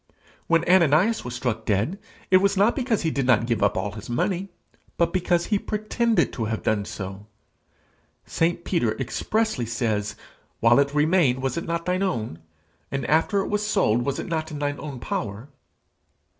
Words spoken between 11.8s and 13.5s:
thine own? and after it